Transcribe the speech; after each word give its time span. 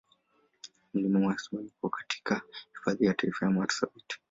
Mlima 0.93 1.19
Marsabit 1.19 1.67
uko 1.73 1.89
katika 1.89 2.41
Hifadhi 2.73 3.05
ya 3.05 3.13
Taifa 3.13 3.45
ya 3.45 3.51
Marsabit. 3.51 4.13